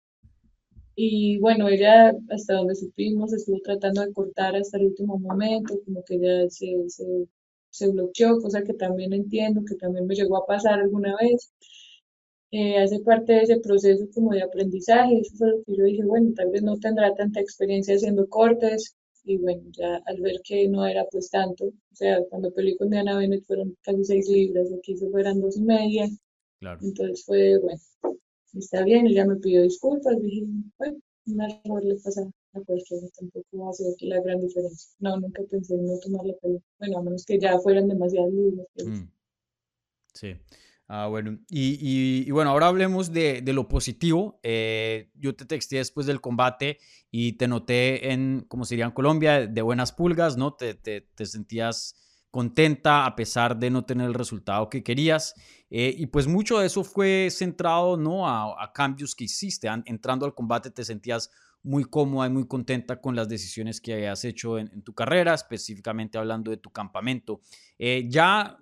Y 0.94 1.38
bueno, 1.38 1.68
ella, 1.68 2.12
hasta 2.30 2.54
donde 2.54 2.74
supimos, 2.74 3.32
estuvo 3.32 3.60
tratando 3.62 4.02
de 4.02 4.12
cortar 4.12 4.56
hasta 4.56 4.78
el 4.78 4.86
último 4.86 5.18
momento, 5.18 5.78
como 5.84 6.02
que 6.04 6.18
ya 6.18 6.50
se, 6.50 6.66
se, 6.88 7.04
se 7.70 7.88
bloqueó, 7.90 8.38
cosa 8.40 8.62
que 8.62 8.74
también 8.74 9.12
entiendo, 9.12 9.62
que 9.66 9.76
también 9.76 10.06
me 10.06 10.14
llegó 10.14 10.36
a 10.36 10.46
pasar 10.46 10.80
alguna 10.80 11.14
vez 11.20 11.52
eh, 12.52 12.78
hace 12.78 13.00
parte 13.00 13.32
de 13.32 13.42
ese 13.42 13.60
proceso 13.60 14.06
como 14.14 14.32
de 14.32 14.42
aprendizaje. 14.42 15.20
Eso 15.20 15.34
fue 15.36 15.50
lo 15.50 15.62
que 15.64 15.76
yo 15.76 15.84
dije, 15.84 16.04
bueno, 16.04 16.32
tal 16.36 16.50
vez 16.50 16.62
no 16.62 16.76
tendrá 16.78 17.14
tanta 17.14 17.40
experiencia 17.40 17.94
haciendo 17.96 18.28
cortes. 18.28 18.94
Y 19.24 19.38
bueno, 19.38 19.62
ya 19.72 20.00
al 20.06 20.20
ver 20.20 20.40
que 20.44 20.68
no 20.68 20.84
era 20.84 21.04
pues 21.10 21.30
tanto, 21.30 21.66
o 21.66 21.94
sea, 21.94 22.18
cuando 22.28 22.52
peleé 22.52 22.76
con 22.76 22.90
Diana 22.90 23.16
Bennett 23.16 23.46
fueron 23.46 23.76
casi 23.82 24.04
seis 24.04 24.28
libras, 24.28 24.68
aquí 24.76 24.96
se 24.96 25.08
fueran 25.10 25.40
dos 25.40 25.56
y 25.56 25.62
media. 25.62 26.08
Claro. 26.58 26.80
Entonces 26.82 27.24
fue, 27.24 27.58
bueno, 27.58 27.80
está 28.54 28.84
bien, 28.84 29.06
ella 29.06 29.24
me 29.24 29.36
pidió 29.36 29.62
disculpas, 29.62 30.20
dije, 30.20 30.44
bueno, 30.76 30.98
un 31.26 31.40
error 31.40 31.84
le 31.84 31.94
pasa 31.96 32.22
a 32.52 32.60
cualquiera, 32.62 33.06
tampoco 33.16 33.58
va 33.58 33.70
a 33.70 33.72
ser 33.72 33.94
la 34.00 34.20
gran 34.20 34.40
diferencia. 34.40 34.90
No, 34.98 35.20
nunca 35.20 35.42
pensé 35.48 35.74
en 35.74 35.86
no 35.86 35.98
tomar 36.00 36.26
la 36.26 36.34
pelea, 36.34 36.60
bueno, 36.80 36.98
a 36.98 37.02
menos 37.02 37.24
que 37.24 37.38
ya 37.38 37.58
fueran 37.60 37.88
demasiadas 37.88 38.32
libras. 38.32 38.66
Mm. 38.84 39.08
Sí. 40.14 40.34
Ah, 40.94 41.06
bueno, 41.06 41.38
y, 41.48 42.30
bueno, 42.32 42.50
ahora 42.50 42.66
hablemos 42.66 43.14
de, 43.14 43.42
lo 43.46 43.66
positivo. 43.66 44.38
Eh, 44.42 45.10
yo 45.14 45.34
te 45.34 45.46
texté 45.46 45.76
después 45.76 46.06
del 46.06 46.20
combate 46.20 46.80
y 47.10 47.32
te 47.38 47.48
noté 47.48 48.12
en, 48.12 48.44
como 48.46 48.66
sería 48.66 48.84
en 48.84 48.90
Colombia, 48.90 49.46
de 49.46 49.62
buenas 49.62 49.90
pulgas, 49.90 50.36
¿no? 50.36 50.52
Te, 50.52 50.74
te, 50.74 51.24
sentías 51.24 51.94
contenta 52.30 53.06
a 53.06 53.16
pesar 53.16 53.56
de 53.56 53.70
no 53.70 53.86
tener 53.86 54.06
el 54.06 54.12
resultado 54.12 54.68
que 54.68 54.82
querías. 54.82 55.34
Eh, 55.70 55.94
y 55.96 56.08
pues 56.08 56.26
mucho 56.26 56.58
de 56.58 56.66
eso 56.66 56.84
fue 56.84 57.28
centrado 57.30 57.96
¿no? 57.96 58.28
a, 58.28 58.62
a 58.62 58.70
cambios 58.74 59.14
que 59.14 59.24
hiciste. 59.24 59.68
entrando 59.86 60.26
al 60.26 60.34
combate 60.34 60.70
te 60.70 60.84
sentías 60.84 61.30
muy 61.64 61.84
cómoda 61.84 62.26
y 62.26 62.30
muy 62.30 62.46
contenta 62.46 63.00
con 63.00 63.14
las 63.14 63.28
decisiones 63.28 63.80
que 63.80 63.94
hayas 63.94 64.24
hecho 64.24 64.58
en, 64.58 64.82
tu 64.82 64.94
carrera, 64.94 65.34
específicamente 65.34 66.18
hablando 66.18 66.50
de 66.50 66.56
tu 66.56 66.70
campamento. 66.70 67.40
Eh, 67.78 68.06
ya 68.08 68.58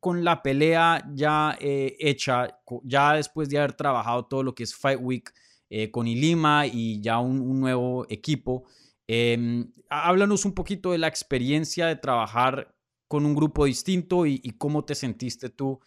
con 0.00 0.24
la 0.24 0.42
pelea 0.42 1.04
ya 1.14 1.56
eh, 1.60 1.96
hecha, 1.98 2.60
ya 2.84 3.14
después 3.14 3.48
de 3.48 3.58
haber 3.58 3.74
trabajado 3.74 4.26
todo 4.26 4.42
lo 4.42 4.54
que 4.54 4.64
es 4.64 4.74
Fight 4.74 5.00
Week 5.02 5.32
eh, 5.70 5.90
con 5.90 6.06
Ilima 6.06 6.66
y 6.66 7.00
ya 7.00 7.18
un, 7.18 7.60
nuevo 7.60 8.06
equipo, 8.08 8.64
em, 9.06 9.72
háblanos 9.88 10.44
un 10.44 10.52
poquito 10.52 10.92
de 10.92 10.98
la 10.98 11.08
experiencia 11.08 11.86
de 11.86 11.96
trabajar 11.96 12.74
con 13.08 13.26
un 13.26 13.34
grupo 13.34 13.64
distinto 13.64 14.26
y, 14.26 14.40
cómo 14.58 14.84
te 14.84 14.94
sentiste 14.94 15.50
tú, 15.50 15.80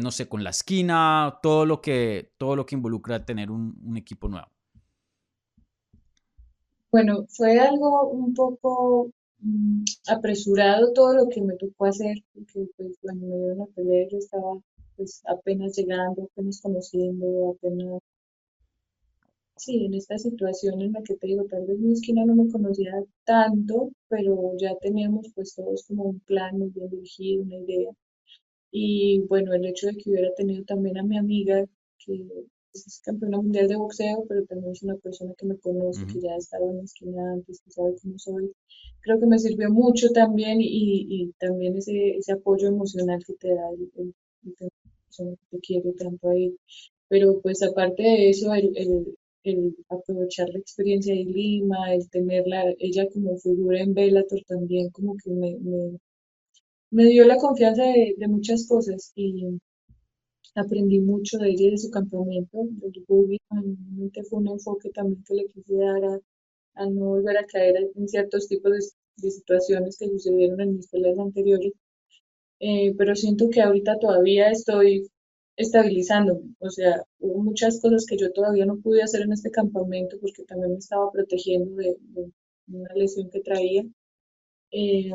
no 0.00 0.10
sé, 0.10 0.28
con 0.28 0.42
la 0.42 0.50
esquina, 0.50 1.38
todo 1.42 1.64
lo 1.66 1.80
que, 1.80 2.32
todo 2.36 2.56
lo 2.56 2.66
que 2.66 2.74
involucra 2.74 3.24
tener 3.24 3.50
un 3.50 3.96
equipo 3.96 4.28
nuevo. 4.28 4.48
Bueno, 6.92 7.26
fue 7.28 7.58
algo 7.58 8.08
un 8.10 8.34
poco 8.34 9.10
mm, 9.40 9.82
apresurado 10.08 10.92
todo 10.92 11.12
lo 11.14 11.28
que 11.28 11.40
me 11.42 11.56
tocó 11.56 11.86
hacer, 11.86 12.18
porque 12.32 12.68
pues 12.76 12.96
cuando 13.00 13.26
me 13.26 13.36
dieron 13.36 13.58
la 13.58 13.66
pelea 13.66 14.06
yo 14.08 14.18
estaba 14.18 14.60
pues 14.96 15.22
apenas 15.26 15.74
llegando, 15.76 16.22
apenas 16.24 16.60
conociendo, 16.60 17.56
apenas, 17.56 18.00
sí, 19.56 19.84
en 19.86 19.94
esta 19.94 20.18
situación 20.18 20.80
en 20.82 20.92
la 20.92 21.02
que 21.02 21.14
te 21.16 21.26
digo, 21.26 21.44
tal 21.46 21.64
vez 21.66 21.78
mi 21.78 21.92
esquina 21.94 22.24
no 22.26 22.34
me 22.34 22.50
conocía 22.50 22.92
tanto, 23.24 23.90
pero 24.08 24.52
ya 24.58 24.76
teníamos 24.80 25.28
pues 25.34 25.54
todos 25.54 25.84
como 25.86 26.04
un 26.04 26.20
plan 26.20 26.58
muy 26.58 26.68
bien 26.70 26.90
dirigido, 26.90 27.42
una 27.42 27.56
idea. 27.56 27.90
Y 28.72 29.20
bueno, 29.28 29.54
el 29.54 29.66
hecho 29.66 29.88
de 29.88 29.96
que 29.96 30.10
hubiera 30.10 30.34
tenido 30.34 30.64
también 30.64 30.98
a 30.98 31.04
mi 31.04 31.18
amiga, 31.18 31.64
que 31.98 32.26
es 32.74 33.00
campeona 33.04 33.38
mundial 33.38 33.68
de 33.68 33.76
boxeo, 33.76 34.24
pero 34.28 34.44
también 34.46 34.72
es 34.72 34.82
una 34.82 34.96
persona 34.96 35.34
que 35.36 35.46
me 35.46 35.56
conoce, 35.58 36.06
que 36.06 36.20
ya 36.20 36.32
ha 36.34 36.38
estado 36.38 36.70
en 36.70 36.78
la 36.78 36.82
esquina 36.84 37.32
antes, 37.32 37.60
que 37.60 37.70
sabe 37.70 37.94
cómo 38.02 38.18
soy. 38.18 38.52
Creo 39.00 39.20
que 39.20 39.26
me 39.26 39.38
sirvió 39.38 39.70
mucho 39.70 40.10
también 40.10 40.60
y, 40.60 41.06
y 41.08 41.32
también 41.38 41.76
ese, 41.76 42.16
ese 42.16 42.32
apoyo 42.32 42.68
emocional 42.68 43.22
que 43.26 43.34
te 43.34 43.54
da 43.54 43.70
el, 43.70 43.90
el, 43.96 44.14
persona 45.06 45.36
que 45.36 45.56
te 45.56 45.60
quiere 45.60 45.92
tanto 45.92 46.28
ahí. 46.30 46.56
Pero 47.08 47.40
pues 47.40 47.62
aparte 47.62 48.02
de 48.02 48.30
eso, 48.30 48.54
el, 48.54 48.72
el, 48.76 49.14
el 49.44 49.76
aprovechar 49.88 50.48
la 50.50 50.58
experiencia 50.60 51.14
de 51.14 51.24
Lima, 51.24 51.94
el 51.94 52.08
tenerla, 52.10 52.72
ella 52.78 53.08
como 53.12 53.36
figura 53.38 53.80
en 53.80 53.94
Bellator 53.94 54.42
también 54.46 54.90
como 54.90 55.16
que 55.22 55.30
me, 55.30 55.58
me, 55.58 55.98
me 56.90 57.04
dio 57.06 57.24
la 57.26 57.36
confianza 57.36 57.84
de, 57.84 58.14
de 58.16 58.28
muchas 58.28 58.66
cosas 58.66 59.12
y 59.16 59.60
aprendí 60.54 61.00
mucho 61.00 61.38
de 61.38 61.50
ella 61.50 61.66
y 61.68 61.70
de 61.70 61.78
su 61.78 61.90
campamento, 61.90 62.58
del 62.64 63.04
realmente 63.50 64.22
fue 64.24 64.40
un 64.40 64.48
enfoque 64.48 64.90
también 64.90 65.22
que 65.24 65.34
le 65.34 65.46
quise 65.46 65.76
dar 65.76 66.04
a, 66.74 66.86
no 66.90 67.06
volver 67.06 67.38
a 67.38 67.46
caer 67.46 67.76
en 67.94 68.08
ciertos 68.08 68.48
tipos 68.48 68.72
de, 69.16 69.30
situaciones 69.30 69.98
que 69.98 70.08
sucedieron 70.08 70.60
en 70.60 70.76
mis 70.76 70.88
peleas 70.88 71.18
anteriores, 71.18 71.72
eh, 72.60 72.94
pero 72.96 73.14
siento 73.14 73.50
que 73.50 73.60
ahorita 73.62 73.98
todavía 73.98 74.50
estoy 74.50 75.08
estabilizándome, 75.56 76.54
o 76.60 76.70
sea, 76.70 77.02
hubo 77.20 77.42
muchas 77.42 77.80
cosas 77.80 78.06
que 78.06 78.16
yo 78.16 78.32
todavía 78.32 78.66
no 78.66 78.78
pude 78.78 79.02
hacer 79.02 79.22
en 79.22 79.32
este 79.32 79.50
campamento 79.50 80.16
porque 80.20 80.44
también 80.44 80.72
me 80.72 80.78
estaba 80.78 81.10
protegiendo 81.12 81.74
de, 81.76 81.96
una 82.68 82.94
lesión 82.94 83.28
que 83.30 83.40
traía, 83.40 83.84
eh, 84.72 85.10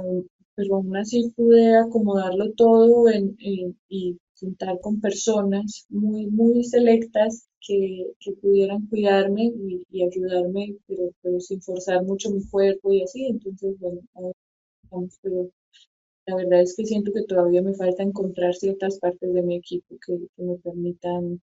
pero 0.55 0.75
aún 0.75 0.95
así 0.97 1.31
pude 1.35 1.75
acomodarlo 1.77 2.53
todo 2.53 3.09
en, 3.09 3.35
y 3.39 4.17
juntar 4.39 4.79
con 4.81 5.01
personas 5.01 5.85
muy, 5.89 6.27
muy 6.27 6.63
selectas 6.63 7.47
que, 7.59 8.11
que 8.19 8.31
pudieran 8.33 8.87
cuidarme 8.87 9.51
y, 9.89 10.03
ayudarme, 10.03 10.75
pero, 10.87 11.11
pero, 11.21 11.39
sin 11.39 11.61
forzar 11.61 12.03
mucho 12.03 12.29
mi 12.31 12.43
cuerpo 12.47 12.93
y 12.93 13.03
así. 13.03 13.25
Entonces, 13.27 13.77
bueno, 13.79 14.01
vamos, 14.89 15.17
pero 15.21 15.49
la 16.25 16.35
verdad 16.35 16.61
es 16.61 16.75
que 16.75 16.85
siento 16.85 17.11
que 17.13 17.23
todavía 17.23 17.61
me 17.61 17.73
falta 17.73 18.03
encontrar 18.03 18.53
ciertas 18.53 18.99
partes 18.99 19.33
de 19.33 19.41
mi 19.41 19.57
equipo 19.57 19.95
que, 20.05 20.17
que 20.35 20.43
me 20.43 20.55
permitan 20.57 21.41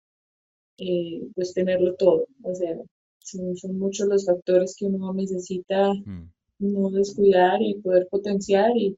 eh, 0.78 1.22
pues 1.34 1.54
tenerlo 1.54 1.94
todo. 1.96 2.26
O 2.42 2.54
sea, 2.54 2.76
son, 3.20 3.56
son, 3.56 3.78
muchos 3.78 4.08
los 4.08 4.26
factores 4.26 4.74
que 4.76 4.86
uno 4.86 5.12
necesita 5.14 5.92
mm. 5.94 6.30
no 6.60 6.90
descuidar 6.90 7.62
y 7.62 7.80
poder 7.80 8.08
potenciar 8.10 8.76
y 8.76 8.96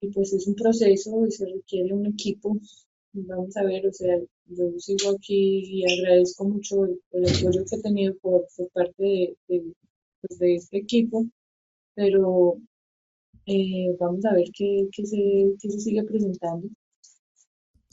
y 0.00 0.08
pues 0.08 0.32
es 0.32 0.46
un 0.46 0.54
proceso 0.54 1.26
y 1.26 1.30
se 1.30 1.46
requiere 1.46 1.92
un 1.94 2.06
equipo. 2.06 2.56
Vamos 3.12 3.56
a 3.56 3.64
ver, 3.64 3.86
o 3.86 3.92
sea, 3.92 4.16
yo 4.46 4.70
sigo 4.78 5.16
aquí 5.16 5.62
y 5.64 5.84
agradezco 5.92 6.44
mucho 6.44 6.84
el, 6.84 7.24
apoyo 7.24 7.64
que 7.64 7.76
he 7.76 7.82
tenido 7.82 8.14
por, 8.18 8.46
parte 8.72 9.02
de, 9.02 9.36
pues, 10.20 10.38
de, 10.38 10.54
este 10.54 10.78
equipo, 10.78 11.26
pero 11.94 12.56
eh, 13.46 13.96
vamos 13.98 14.24
a 14.24 14.34
ver 14.34 14.46
qué, 14.54 14.88
qué, 14.92 15.04
se, 15.04 15.16
qué 15.60 15.70
se 15.70 15.80
sigue 15.80 16.04
presentando. 16.04 16.68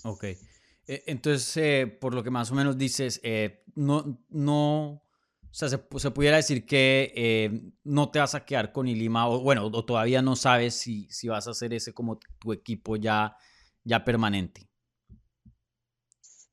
Ok. 0.04 0.24
E, 0.24 1.04
entonces, 1.08 1.58
eh, 1.58 1.88
por 2.00 2.14
lo 2.14 2.24
que 2.24 2.30
más 2.30 2.52
o 2.52 2.56
menos 2.56 2.78
dices, 2.78 3.20
eh, 3.24 3.64
no, 3.76 4.24
no, 4.30 5.02
o 5.50 5.54
sea, 5.54 5.70
se, 5.70 5.78
pudiera 6.12 6.38
decir 6.38 6.66
que 6.66 7.12
eh, 7.16 7.62
no 7.84 8.12
te 8.12 8.20
vas 8.20 8.36
a 8.36 8.46
quedar 8.46 8.72
con 8.72 8.88
Ilima, 8.88 9.30
o 9.30 9.42
bueno, 9.42 9.66
o 9.66 9.86
todavía 9.86 10.22
no 10.22 10.36
sabes 10.36 10.76
si, 10.76 11.08
si 11.10 11.28
vas 11.28 11.48
a 11.48 11.52
hacer 11.52 11.74
ese 11.74 11.94
como 11.94 12.20
tu 12.40 12.54
equipo 12.54 12.96
ya, 12.96 13.36
ya 13.84 14.04
permanente. 14.04 14.70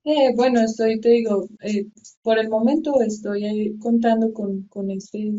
Eh, 0.05 0.35
bueno, 0.37 0.61
estoy, 0.61 1.01
te 1.01 1.11
digo, 1.11 1.49
eh, 1.63 1.87
por 2.23 2.39
el 2.39 2.49
momento 2.49 3.01
estoy 3.01 3.77
contando 3.81 4.33
con, 4.33 4.65
con, 4.69 4.91
este, 4.91 5.33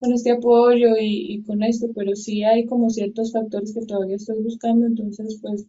con 0.00 0.12
este 0.12 0.32
apoyo 0.32 0.96
y, 0.98 1.34
y, 1.34 1.42
con 1.44 1.62
esto, 1.62 1.86
pero 1.94 2.16
sí 2.16 2.44
hay 2.44 2.66
como 2.66 2.90
ciertos 2.90 3.32
factores 3.32 3.74
que 3.74 3.86
todavía 3.86 4.16
estoy 4.16 4.42
buscando, 4.42 4.86
entonces 4.86 5.38
pues 5.42 5.66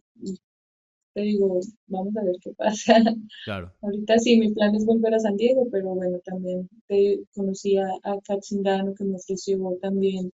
te 1.14 1.22
digo, 1.22 1.60
vamos 1.86 2.16
a 2.16 2.24
ver 2.24 2.36
qué 2.42 2.52
pasa. 2.52 2.94
Claro. 3.44 3.72
Ahorita 3.82 4.18
sí, 4.18 4.38
mi 4.38 4.52
plan 4.52 4.74
es 4.74 4.84
volver 4.84 5.14
a 5.14 5.20
San 5.20 5.36
Diego, 5.36 5.66
pero 5.70 5.94
bueno, 5.94 6.18
también 6.24 6.68
te 6.86 7.20
conocí 7.34 7.76
a, 7.76 7.86
a 8.02 8.18
que 8.24 9.04
me 9.04 9.16
ofreció 9.16 9.58
también 9.80 10.32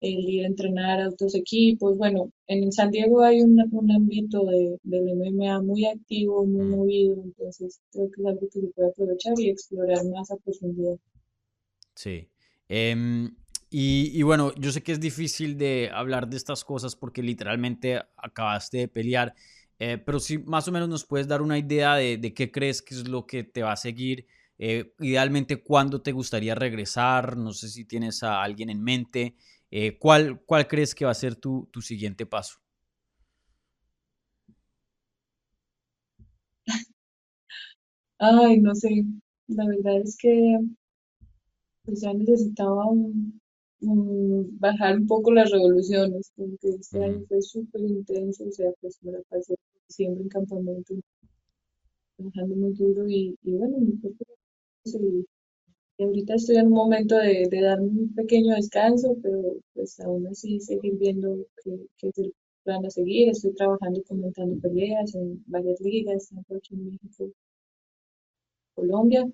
el 0.00 0.28
ir 0.28 0.44
a 0.44 0.48
entrenar 0.48 1.00
a 1.00 1.08
otros 1.08 1.34
equipos. 1.34 1.96
Bueno, 1.96 2.30
en 2.46 2.70
San 2.72 2.90
Diego 2.90 3.22
hay 3.22 3.40
un, 3.40 3.58
un 3.70 3.90
ámbito 3.90 4.44
de, 4.44 4.78
del 4.82 5.16
MMA 5.16 5.62
muy 5.62 5.86
activo, 5.86 6.44
muy 6.44 6.66
mm. 6.66 6.70
movido, 6.70 7.22
entonces 7.22 7.80
creo 7.90 8.10
que 8.10 8.20
es 8.20 8.26
algo 8.26 8.40
que 8.40 8.60
se 8.60 8.66
puede 8.68 8.88
aprovechar 8.90 9.34
y 9.38 9.50
explorar 9.50 10.04
más 10.06 10.30
a 10.30 10.36
profundidad. 10.36 10.96
Sí. 11.94 12.28
Em, 12.68 13.34
y, 13.70 14.10
y, 14.12 14.22
bueno, 14.22 14.54
yo 14.56 14.70
sé 14.70 14.82
que 14.82 14.92
es 14.92 15.00
difícil 15.00 15.56
de 15.56 15.90
hablar 15.92 16.28
de 16.28 16.36
estas 16.36 16.64
cosas 16.64 16.94
porque 16.94 17.22
literalmente 17.22 18.00
acabaste 18.16 18.78
de 18.78 18.88
pelear 18.88 19.34
eh, 19.78 19.98
pero 19.98 20.20
si 20.20 20.38
más 20.38 20.66
o 20.68 20.72
menos 20.72 20.88
nos 20.88 21.04
puedes 21.04 21.28
dar 21.28 21.42
una 21.42 21.58
idea 21.58 21.96
de, 21.96 22.34
qué 22.34 22.50
crees 22.50 22.82
que 22.82 22.94
es 22.94 23.08
lo 23.08 23.26
que 23.26 23.44
te 23.44 23.62
va 23.62 23.72
a 23.72 23.76
seguir. 23.76 24.26
Eh, 24.58 24.94
idealmente, 25.00 25.62
¿cuándo 25.62 26.00
te 26.00 26.12
gustaría 26.12 26.54
regresar? 26.54 27.36
No 27.36 27.52
sé 27.52 27.68
si 27.68 27.84
tienes 27.84 28.22
a 28.22 28.42
alguien 28.42 28.70
en 28.70 28.82
mente. 28.82 29.36
Eh, 29.70 29.98
¿cuál, 29.98 30.40
¿Cuál 30.46 30.66
crees 30.68 30.94
que 30.94 31.04
va 31.04 31.10
a 31.10 31.14
ser 31.14 31.36
tu, 31.36 31.68
tu 31.72 31.82
siguiente 31.82 32.24
paso? 32.26 32.60
Ay, 38.18 38.60
no 38.60 38.74
sé. 38.74 39.04
La 39.48 39.66
verdad 39.66 40.00
es 40.02 40.16
que 40.18 40.58
pues 41.84 42.00
ya 42.02 42.12
necesitaba 42.12 42.86
un, 42.86 43.40
bajar 43.80 44.96
un 44.98 45.06
poco 45.06 45.32
las 45.32 45.50
revoluciones, 45.50 46.32
porque 46.36 46.68
este 46.80 47.04
año 47.04 47.24
fue 47.28 47.42
súper 47.42 47.82
intenso, 47.82 48.44
o 48.44 48.50
sea, 48.50 48.70
pues 48.80 48.98
me 49.02 49.12
la 49.12 49.20
pasé 49.28 49.54
siempre 49.88 50.22
en 50.22 50.28
campamento, 50.28 50.94
trabajando 52.16 52.56
muy 52.56 52.72
duro 52.74 53.08
y, 53.08 53.36
y 53.42 53.52
bueno, 53.52 53.78
mi 53.78 53.98
cuerpo 54.00 54.24
y, 54.84 55.26
ahorita 55.98 56.34
estoy 56.34 56.56
en 56.56 56.66
un 56.66 56.72
momento 56.72 57.16
de, 57.16 57.48
de 57.50 57.60
dar 57.62 57.80
un 57.80 58.14
pequeño 58.14 58.54
descanso, 58.54 59.16
pero 59.22 59.56
pues 59.74 59.98
aún 60.00 60.26
así 60.28 60.60
seguir 60.60 60.96
viendo 60.98 61.46
qué 61.64 62.08
es 62.08 62.18
el 62.18 62.34
plan 62.64 62.84
a 62.84 62.90
seguir, 62.90 63.30
estoy 63.30 63.54
trabajando 63.54 64.00
y 64.00 64.04
comentando 64.04 64.60
peleas 64.60 65.14
en 65.14 65.42
varias 65.46 65.80
ligas, 65.80 66.28
tanto 66.28 66.56
aquí 66.56 66.74
en 66.74 66.86
México, 66.86 67.30
Colombia, 68.74 69.26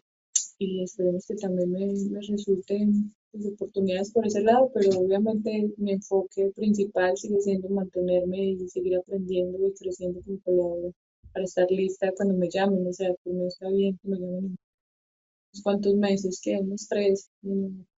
y 0.59 0.83
esperemos 0.85 1.27
que 1.27 1.35
también 1.35 1.73
me, 1.73 1.87
me 1.87 2.21
resulten 2.21 3.13
pues, 3.33 3.47
oportunidades 3.47 4.13
por 4.13 4.27
ese 4.27 4.43
lado, 4.43 4.71
pero 4.75 4.91
obviamente 4.99 5.73
mi 5.79 5.93
enfoque 5.93 6.53
principal 6.55 7.17
sigue 7.17 7.41
siendo 7.41 7.69
mantenerme 7.71 8.51
y 8.51 8.69
seguir 8.69 8.97
aprendiendo 8.97 9.59
y 9.67 9.73
creciendo 9.75 10.21
como 10.23 10.39
peleadora 10.41 10.91
para 11.33 11.45
estar 11.45 11.71
lista 11.71 12.13
cuando 12.17 12.35
me 12.35 12.49
llamen. 12.51 12.87
O 12.87 12.93
sea, 12.93 13.09
pues 13.23 13.35
no 13.35 13.47
está 13.47 13.69
bien 13.71 13.99
que 14.03 14.09
me 14.09 14.17
llamen 14.17 14.39
en 14.39 14.45
unos 14.45 15.63
cuantos 15.63 15.95
meses, 15.95 16.41
que 16.43 16.59
unos 16.59 16.87
tres, 16.89 17.31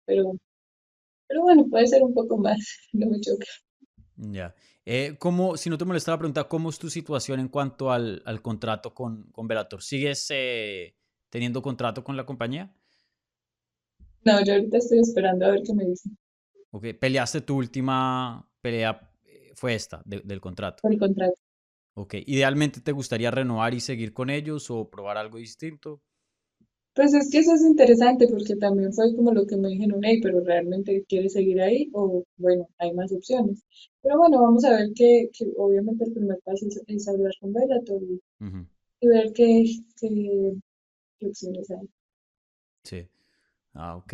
pero, 0.05 0.33
pero 1.27 1.41
bueno, 1.41 1.65
puede 1.69 1.87
ser 1.87 2.03
un 2.03 2.13
poco 2.13 2.37
más, 2.37 2.59
no 2.93 3.09
me 3.09 3.19
choca. 3.19 3.47
Ya. 4.15 4.55
Eh, 4.85 5.15
¿cómo, 5.17 5.57
si 5.57 5.69
no 5.69 5.77
te 5.77 5.85
molesta 5.85 6.11
la 6.11 6.19
pregunta, 6.19 6.47
¿cómo 6.47 6.69
es 6.69 6.77
tu 6.77 6.89
situación 6.89 7.39
en 7.39 7.47
cuanto 7.47 7.91
al, 7.91 8.21
al 8.25 8.41
contrato 8.41 8.93
con, 8.93 9.31
con 9.31 9.47
Bellator? 9.47 9.81
¿Sigues 9.81 10.27
eh, 10.29 10.95
teniendo 11.29 11.61
contrato 11.61 12.03
con 12.03 12.17
la 12.17 12.25
compañía? 12.25 12.75
No, 14.25 14.43
yo 14.43 14.53
ahorita 14.55 14.79
estoy 14.79 14.99
esperando 14.99 15.45
a 15.45 15.51
ver 15.51 15.61
qué 15.63 15.73
me 15.73 15.85
dicen. 15.85 16.17
Ok, 16.71 16.85
peleaste 16.99 17.41
tu 17.41 17.55
última 17.57 18.49
pelea, 18.61 19.11
eh, 19.25 19.51
fue 19.55 19.75
esta, 19.75 20.01
de- 20.05 20.21
del 20.23 20.41
contrato. 20.41 20.83
El 20.83 20.97
contrato. 20.99 21.35
Ok, 21.95 22.15
idealmente 22.27 22.81
te 22.81 22.91
gustaría 22.91 23.31
renovar 23.31 23.73
y 23.73 23.79
seguir 23.79 24.13
con 24.13 24.29
ellos 24.29 24.69
o 24.69 24.89
probar 24.89 25.17
algo 25.17 25.37
distinto. 25.39 26.01
Pues 26.95 27.13
es 27.13 27.29
que 27.29 27.37
eso 27.39 27.53
es 27.53 27.61
interesante 27.61 28.27
porque 28.27 28.55
también 28.55 28.91
fue 28.93 29.15
como 29.15 29.31
lo 29.31 29.45
que 29.45 29.57
me 29.57 29.69
dijeron, 29.69 30.01
hey, 30.03 30.19
pero 30.23 30.39
realmente 30.41 31.05
quieres 31.07 31.33
seguir 31.33 31.61
ahí 31.61 31.89
o 31.93 32.23
bueno, 32.37 32.67
hay 32.79 32.91
más 32.93 33.11
opciones. 33.11 33.63
Pero 34.01 34.17
bueno, 34.17 34.41
vamos 34.41 34.63
a 34.65 34.71
ver 34.71 34.89
que, 34.95 35.29
que 35.37 35.45
obviamente 35.57 36.05
el 36.05 36.13
primer 36.13 36.39
paso 36.43 36.65
es, 36.67 36.81
es 36.87 37.07
hablar 37.07 37.31
con 37.39 37.53
Bellator 37.53 38.01
y, 38.03 38.19
y 39.01 39.07
ver 39.07 39.33
qué, 39.33 39.65
qué, 39.99 40.53
qué 41.19 41.27
opciones 41.27 41.71
hay. 41.71 41.89
Sí. 42.83 43.09
Ah, 43.73 43.95
ok. 43.95 44.13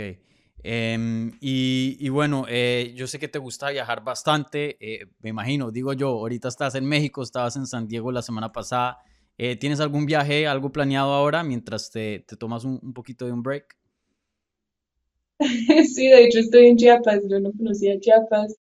Em, 0.62 1.32
y, 1.42 1.98
y 2.00 2.10
bueno, 2.10 2.46
eh, 2.50 2.94
yo 2.96 3.08
sé 3.08 3.18
que 3.20 3.28
te 3.30 3.40
gusta 3.40 3.70
viajar 3.70 4.04
bastante, 4.04 4.78
eh, 4.82 5.06
me 5.20 5.30
imagino, 5.30 5.72
digo 5.72 5.94
yo, 5.94 6.10
ahorita 6.10 6.50
estás 6.50 6.76
en 6.76 6.86
México, 6.86 7.24
estabas 7.24 7.56
en 7.56 7.66
San 7.66 7.88
Diego 7.88 8.12
la 8.12 8.22
semana 8.22 8.52
pasada. 8.52 9.00
Eh, 9.38 9.56
¿tienes 9.56 9.80
algún 9.80 10.06
viaje, 10.06 10.48
algo 10.48 10.72
planeado 10.72 11.14
ahora 11.14 11.44
mientras 11.44 11.92
te, 11.92 12.20
te 12.28 12.36
tomas 12.36 12.66
un, 12.66 12.78
un 12.84 12.94
poquito 12.94 13.26
de 13.26 13.32
un 13.32 13.42
break? 13.42 13.78
Sí, 15.94 16.08
de 16.10 16.26
hecho 16.26 16.40
estoy 16.40 16.68
en 16.68 16.78
Chiapas, 16.78 17.24
yo 17.30 17.40
no 17.40 17.52
conocía 17.54 18.00
Chiapas, 18.00 18.56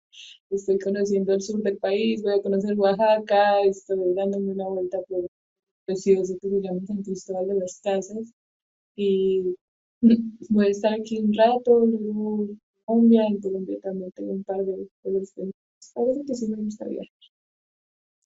estoy 0.49 0.79
conociendo 0.79 1.33
el 1.33 1.41
sur 1.41 1.61
del 1.61 1.77
país, 1.77 2.21
voy 2.23 2.33
a 2.33 2.41
conocer 2.41 2.77
Oaxaca, 2.77 3.61
estoy 3.61 4.13
dándome 4.15 4.51
una 4.53 4.67
vuelta 4.67 4.99
por 5.07 5.27
precioso 5.85 6.37
que 6.41 6.49
se 6.49 6.61
llama 6.61 6.81
San 6.87 7.03
Cristóbal 7.03 7.47
de 7.49 7.55
las 7.55 7.81
Casas 7.83 8.33
y 8.95 9.55
voy 10.49 10.67
a 10.67 10.69
estar 10.69 10.93
aquí 10.93 11.19
un 11.19 11.33
rato, 11.33 11.85
luego 11.85 12.47
Colombia, 12.85 13.25
en 13.27 13.39
Colombia 13.41 13.77
también 13.81 14.11
tengo 14.11 14.31
un 14.33 14.43
par 14.43 14.57
de 14.65 14.87
pendientes. 15.03 15.33
Parece 15.93 16.21
que 16.27 16.35
sí 16.35 16.47
me 16.49 16.57
gusta 16.57 16.85
viajar. 16.85 17.09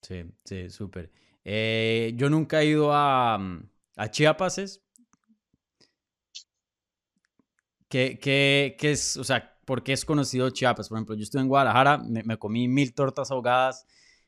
Sí, 0.02 0.24
sí, 0.44 0.70
súper. 0.70 1.12
Eh, 1.46 2.14
yo 2.16 2.30
nunca 2.30 2.62
he 2.62 2.66
ido 2.68 2.92
a, 2.94 3.38
mm, 3.38 3.70
a 3.98 4.12
Chiapas, 4.12 4.58
¿es? 4.58 4.82
¿Qué, 7.90 8.18
qué, 8.20 8.76
qué 8.80 8.92
es, 8.92 9.18
o 9.18 9.24
sea, 9.24 9.56
por 9.66 9.84
qué 9.84 9.94
es 9.94 10.04
conocido 10.06 10.50
Chiapas? 10.50 10.90
Por 10.90 10.98
ejemplo, 10.98 11.16
yo 11.16 11.24
estuve 11.24 11.42
en 11.44 11.48
Guadalajara, 11.48 11.98
me, 12.00 12.24
me 12.24 12.38
comí 12.38 12.68
mil 12.68 12.94
tortas 12.94 13.30
ahogadas. 13.32 13.86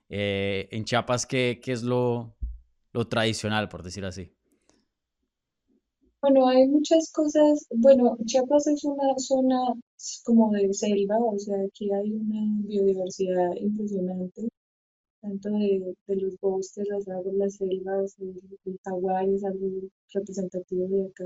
eh, 0.10 0.68
en 0.72 0.86
Chiapas, 0.86 1.26
¿qué, 1.26 1.60
qué 1.64 1.72
es 1.72 1.82
lo, 1.84 2.36
lo 2.94 3.08
tradicional, 3.08 3.70
por 3.70 3.84
decir 3.84 4.06
así? 4.06 4.35
Bueno, 6.26 6.48
hay 6.48 6.68
muchas 6.68 7.12
cosas, 7.12 7.68
bueno, 7.70 8.18
Chiapas 8.26 8.66
es 8.66 8.84
una 8.84 9.14
zona 9.18 9.58
como 10.24 10.52
de 10.52 10.74
selva, 10.74 11.18
o 11.20 11.38
sea, 11.38 11.56
aquí 11.64 11.92
hay 11.92 12.12
una 12.14 12.42
biodiversidad 12.68 13.52
impresionante. 13.58 14.50
tanto 15.22 15.50
de, 15.52 15.96
de 16.08 16.16
los 16.18 16.40
bosques, 16.40 16.88
las 16.90 17.08
aguas, 17.10 17.36
las 17.36 17.56
selvas, 17.58 18.16
el, 18.20 18.42
el 18.66 18.80
es 19.36 19.44
algo 19.46 19.68
representativo 20.14 20.88
de 20.90 21.06
acá. 21.08 21.26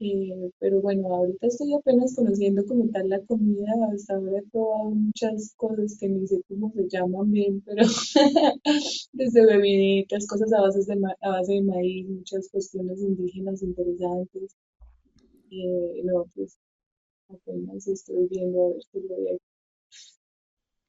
Eh, 0.00 0.50
pero 0.60 0.80
bueno, 0.80 1.08
ahorita 1.14 1.46
estoy 1.48 1.74
apenas 1.74 2.14
conociendo 2.14 2.64
como 2.66 2.88
tal 2.90 3.08
la 3.08 3.20
comida, 3.26 3.72
hasta 3.92 4.14
ahora 4.14 4.38
he 4.38 4.42
probado 4.50 4.90
muchas 4.90 5.54
cosas 5.56 5.96
que 5.98 6.08
ni 6.08 6.26
sé 6.28 6.40
cómo 6.48 6.72
se 6.72 6.88
llaman 6.88 7.30
bien, 7.32 7.60
pero 7.66 7.82
desde 9.12 9.46
bebiditas, 9.46 10.26
cosas 10.26 10.52
a 10.52 10.60
base 10.62 10.80
de, 10.86 10.94
a 11.22 11.28
base 11.30 11.52
de 11.54 11.62
maíz, 11.62 12.08
muchas 12.08 12.48
cuestiones 12.50 13.00
indígenas 13.00 13.62
interesantes. 13.62 14.56
Eh, 15.50 16.02
no, 16.04 16.26
pues 16.34 16.58
apenas 17.28 17.86
estoy 17.88 18.28
viendo 18.30 18.66
a 18.66 18.70
ver 18.70 18.82
qué 18.92 19.00
lo 19.00 19.16
de 19.16 19.38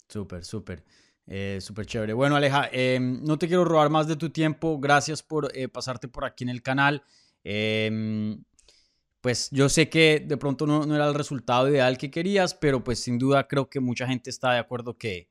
Súper, 0.08 0.44
súper. 0.44 0.84
eh, 1.28 1.60
súper 1.62 1.86
chévere. 1.86 2.14
Bueno, 2.14 2.36
Aleja, 2.36 2.70
em, 2.72 3.24
no 3.24 3.38
te 3.38 3.48
quiero 3.48 3.66
robar 3.66 3.90
más 3.90 4.08
de 4.08 4.16
tu 4.16 4.30
tiempo. 4.32 4.80
Gracias 4.80 5.22
por 5.24 5.56
eh, 5.56 5.68
pasarte 5.68 6.08
por 6.08 6.26
aquí 6.26 6.44
en 6.44 6.50
el 6.50 6.62
canal. 6.64 7.04
Pues 9.22 9.50
yo 9.52 9.68
sé 9.68 9.90
que 9.90 10.24
de 10.26 10.38
pronto 10.38 10.66
no, 10.66 10.96
era 10.96 11.08
el 11.08 11.14
resultado 11.14 11.70
ideal 11.70 11.98
que 11.98 12.10
querías, 12.10 12.54
pero 12.54 12.84
pues 12.84 13.00
sin 13.00 13.20
duda 13.20 13.48
creo 13.48 13.70
que 13.70 13.82
mucha 13.82 14.08
gente 14.08 14.30
está 14.30 14.54
de 14.54 14.60
acuerdo 14.60 14.98
que 14.98 15.30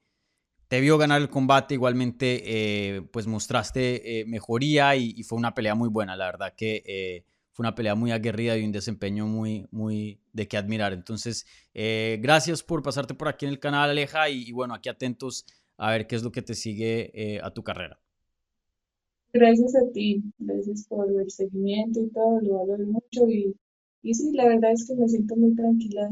te 0.69 0.81
vio 0.81 0.99
ganar 0.99 1.23
el 1.23 1.31
combate. 1.31 1.75
Igualmente, 1.75 2.43
eh, 2.45 3.03
pues 3.11 3.27
mostraste 3.27 4.21
eh, 4.21 4.27
mejoría 4.27 4.95
y, 4.97 5.23
fue 5.23 5.39
una 5.39 5.55
pelea 5.55 5.75
muy 5.75 5.89
buena. 5.89 6.17
La 6.17 6.27
verdad 6.27 6.55
que 6.55 6.83
eh, 6.85 7.25
fue 7.53 7.65
una 7.65 7.75
pelea 7.75 7.95
muy 7.95 8.13
aguerrida 8.13 8.59
y 8.59 8.65
un 8.65 8.73
desempeño 8.73 9.27
muy, 9.27 9.67
muy 9.71 10.21
de 10.35 10.47
qué 10.49 10.59
admirar. 10.59 10.93
Entonces, 10.93 11.47
gracias 11.75 12.63
por 12.63 12.83
pasarte 12.83 13.15
por 13.15 13.29
aquí 13.29 13.47
en 13.47 13.53
el 13.53 13.59
canal, 13.59 13.91
Aleja, 13.91 14.29
y, 14.29 14.49
y 14.49 14.53
bueno, 14.53 14.75
aquí 14.75 14.91
atentos 14.91 15.47
a 15.79 15.91
ver 15.93 16.07
qué 16.07 16.17
es 16.17 16.23
lo 16.23 16.31
que 16.31 16.43
te 16.43 16.55
sigue 16.55 17.41
a 17.43 17.51
tu 17.53 17.65
carrera. 17.65 17.99
Gracias 19.33 19.75
a 19.77 19.93
ti, 19.93 20.23
gracias 20.39 20.87
por 20.89 21.07
el 21.11 21.31
seguimiento 21.31 22.01
y 22.01 22.09
todo, 22.09 22.41
lo 22.41 22.67
valoro 22.67 22.87
mucho 22.87 23.29
y, 23.29 23.55
y 24.03 24.15
sí, 24.15 24.33
la 24.33 24.47
verdad 24.47 24.73
es 24.73 24.87
que 24.87 24.95
me 24.95 25.09
siento 25.09 25.37
muy 25.37 25.55
tranquila 25.55 26.11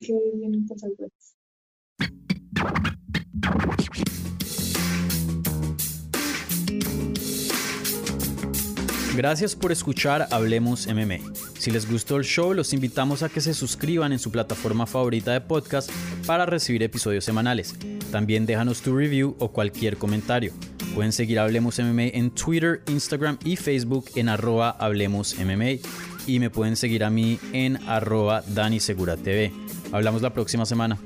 que 0.00 0.14
vienen 0.34 0.66
cosas 0.66 0.90
buenas. 0.96 1.34
Gracias 9.16 9.56
por 9.56 9.72
escuchar 9.72 10.28
Hablemos 10.30 10.86
MMA. 10.86 11.18
Si 11.58 11.72
les 11.72 11.90
gustó 11.90 12.18
el 12.18 12.24
show, 12.24 12.54
los 12.54 12.72
invitamos 12.72 13.24
a 13.24 13.28
que 13.28 13.40
se 13.40 13.52
suscriban 13.52 14.12
en 14.12 14.20
su 14.20 14.30
plataforma 14.30 14.86
favorita 14.86 15.32
de 15.32 15.40
podcast 15.40 15.90
para 16.24 16.46
recibir 16.46 16.84
episodios 16.84 17.24
semanales. 17.24 17.74
También 18.12 18.46
déjanos 18.46 18.80
tu 18.80 18.96
review 18.96 19.34
o 19.40 19.48
cualquier 19.48 19.96
comentario. 19.96 20.52
Pueden 20.94 21.12
seguir 21.12 21.40
Hablemos 21.40 21.80
MMA 21.80 22.04
en 22.12 22.30
Twitter, 22.30 22.82
Instagram 22.86 23.38
y 23.44 23.56
Facebook 23.56 24.04
en 24.14 24.28
arroba 24.28 24.70
Hablemos 24.70 25.36
MMA. 25.36 25.80
Y 26.28 26.40
me 26.40 26.50
pueden 26.50 26.76
seguir 26.76 27.04
a 27.04 27.10
mí 27.10 27.40
en 27.54 27.78
arroba 27.88 28.42
Dani 28.46 28.80
Segura 28.80 29.16
TV. 29.16 29.50
Hablamos 29.92 30.20
la 30.20 30.34
próxima 30.34 30.66
semana. 30.66 30.98